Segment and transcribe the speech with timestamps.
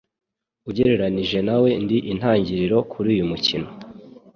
[0.69, 3.67] Ugereranije nawe, Ndi intangiriro kuri uyu mukino.